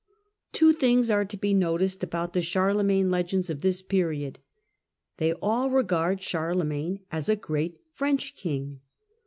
Two 0.51 0.73
things 0.73 1.11
are 1.11 1.25
to 1.25 1.37
be 1.37 1.53
noticed 1.53 2.01
about 2.03 2.33
the 2.33 2.41
Charlemagne 2.41 3.03
Charles 3.11 3.23
as 3.23 3.31
jends 3.31 3.49
of 3.51 3.61
this 3.61 3.83
period. 3.83 4.39
They 5.17 5.33
all 5.33 5.69
regard 5.69 6.23
Charlemagne 6.23 7.01
j^g 7.11 7.17
encb 7.19 7.29
a 7.29 7.35
great 7.35 7.81
.French 7.93 8.35
king. 8.35 8.81